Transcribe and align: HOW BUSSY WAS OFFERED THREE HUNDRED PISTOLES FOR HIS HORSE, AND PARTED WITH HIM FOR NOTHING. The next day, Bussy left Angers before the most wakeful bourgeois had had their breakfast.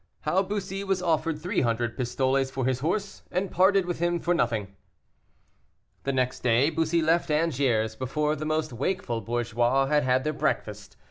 HOW 0.21 0.41
BUSSY 0.41 0.83
WAS 0.83 1.03
OFFERED 1.03 1.37
THREE 1.39 1.61
HUNDRED 1.61 1.95
PISTOLES 1.95 2.49
FOR 2.49 2.65
HIS 2.65 2.79
HORSE, 2.79 3.21
AND 3.29 3.51
PARTED 3.51 3.85
WITH 3.85 3.99
HIM 3.99 4.19
FOR 4.19 4.33
NOTHING. 4.33 4.75
The 6.05 6.11
next 6.11 6.39
day, 6.39 6.71
Bussy 6.71 7.03
left 7.03 7.29
Angers 7.29 7.95
before 7.95 8.35
the 8.35 8.43
most 8.43 8.73
wakeful 8.73 9.21
bourgeois 9.21 9.85
had 9.85 10.01
had 10.01 10.23
their 10.23 10.33
breakfast. 10.33 10.97